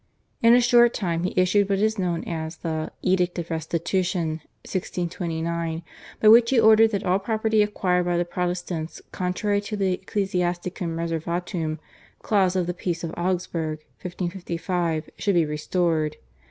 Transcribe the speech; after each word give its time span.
In 0.41 0.55
a 0.55 0.61
short 0.61 0.95
time 0.95 1.23
he 1.25 1.33
issued 1.39 1.69
what 1.69 1.77
is 1.77 1.99
known 1.99 2.23
as 2.23 2.55
the 2.57 2.91
/Edict 3.05 3.37
of 3.37 3.51
Restitution/ 3.51 4.41
(1629), 4.65 5.83
by 6.19 6.27
which 6.27 6.49
he 6.49 6.59
ordered 6.59 6.89
that 6.89 7.03
all 7.03 7.19
property 7.19 7.61
acquired 7.61 8.05
by 8.05 8.17
the 8.17 8.25
Protestants 8.25 8.99
contrary 9.11 9.61
to 9.61 9.77
the 9.77 9.97
/Ecclesiasticum 10.03 10.95
Reservatum/ 10.95 11.77
clause 12.23 12.55
of 12.55 12.65
the 12.65 12.73
Peace 12.73 13.03
of 13.03 13.11
Augsburg 13.15 13.77
(1555) 14.01 15.11
should 15.19 15.35
be 15.35 15.45
restored. 15.45 16.15